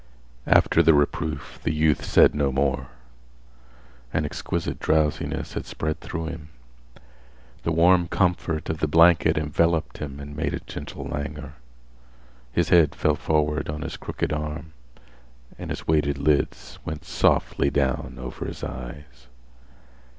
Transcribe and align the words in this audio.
After 0.47 0.81
the 0.81 0.95
reproof 0.95 1.59
the 1.61 1.71
youth 1.71 2.03
said 2.03 2.33
no 2.33 2.51
more. 2.51 2.87
An 4.11 4.25
exquisite 4.25 4.79
drowsiness 4.79 5.53
had 5.53 5.67
spread 5.67 5.99
through 5.99 6.25
him. 6.25 6.49
The 7.61 7.71
warm 7.71 8.07
comfort 8.07 8.67
of 8.71 8.79
the 8.79 8.87
blanket 8.87 9.37
enveloped 9.37 9.99
him 9.99 10.19
and 10.19 10.35
made 10.35 10.55
a 10.55 10.59
gentle 10.61 11.05
langour. 11.05 11.53
His 12.51 12.69
head 12.69 12.95
fell 12.95 13.13
forward 13.15 13.69
on 13.69 13.83
his 13.83 13.95
crooked 13.95 14.33
arm 14.33 14.73
and 15.59 15.69
his 15.69 15.85
weighted 15.87 16.17
lids 16.17 16.79
went 16.83 17.05
softly 17.05 17.69
down 17.69 18.17
over 18.19 18.45
his 18.45 18.63
eyes. 18.63 19.27